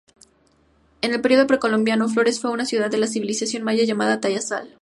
En 1.03 1.13
el 1.13 1.21
periodo 1.21 1.45
Precolombino, 1.45 2.09
Flores 2.09 2.39
fue 2.39 2.49
una 2.49 2.65
ciudad 2.65 2.89
de 2.89 2.97
la 2.97 3.05
civilización 3.05 3.61
Maya 3.61 3.83
llamada 3.85 4.19
Tayasal. 4.19 4.79